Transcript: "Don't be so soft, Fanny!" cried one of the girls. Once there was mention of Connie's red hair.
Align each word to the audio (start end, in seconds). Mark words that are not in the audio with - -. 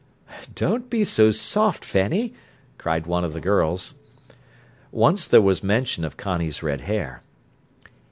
"Don't 0.55 0.89
be 0.89 1.03
so 1.03 1.29
soft, 1.29 1.85
Fanny!" 1.85 2.33
cried 2.79 3.05
one 3.05 3.23
of 3.23 3.33
the 3.33 3.39
girls. 3.39 3.93
Once 4.91 5.27
there 5.27 5.43
was 5.43 5.61
mention 5.63 6.03
of 6.03 6.17
Connie's 6.17 6.63
red 6.63 6.81
hair. 6.81 7.21